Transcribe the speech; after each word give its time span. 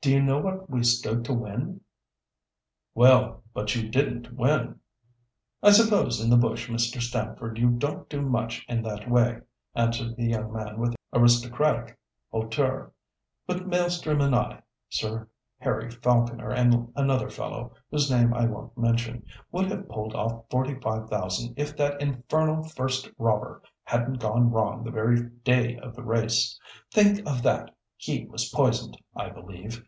Do 0.00 0.12
you 0.12 0.22
know 0.22 0.38
what 0.38 0.70
we 0.70 0.84
stood 0.84 1.24
to 1.24 1.34
win?" 1.34 1.80
"Well, 2.94 3.42
but 3.52 3.74
you 3.74 3.88
didn't 3.90 4.32
win!" 4.32 4.78
"I 5.60 5.72
suppose 5.72 6.20
in 6.20 6.30
the 6.30 6.36
bush, 6.36 6.70
Mr. 6.70 7.02
Stamford, 7.02 7.58
you 7.58 7.70
don't 7.70 8.08
do 8.08 8.22
much 8.22 8.64
in 8.68 8.82
that 8.84 9.10
way," 9.10 9.40
answered 9.74 10.14
the 10.14 10.24
young 10.26 10.52
man 10.52 10.78
with 10.78 10.94
aristocratic 11.12 11.98
hauteur, 12.30 12.92
"but 13.44 13.66
Maelstrom 13.66 14.20
and 14.20 14.36
I, 14.36 14.62
Sir 14.88 15.26
Harry 15.58 15.90
Falconer 15.90 16.50
and 16.52 16.92
another 16.94 17.28
fellow, 17.28 17.72
whose 17.90 18.08
name 18.08 18.32
I 18.32 18.46
won't 18.46 18.78
mention, 18.78 19.26
would 19.50 19.66
have 19.68 19.88
pulled 19.88 20.14
off 20.14 20.48
forty 20.48 20.78
five 20.78 21.10
thousand 21.10 21.54
if 21.56 21.76
that 21.76 22.00
infernal 22.00 22.62
First 22.62 23.10
Robber 23.18 23.62
hadn't 23.82 24.20
gone 24.20 24.52
wrong 24.52 24.84
the 24.84 24.92
very 24.92 25.28
day 25.42 25.76
of 25.76 25.96
the 25.96 26.04
race. 26.04 26.56
Think 26.92 27.26
of 27.26 27.42
that! 27.42 27.74
He 28.00 28.26
was 28.26 28.48
poisoned, 28.52 28.96
I 29.16 29.28
believe. 29.30 29.84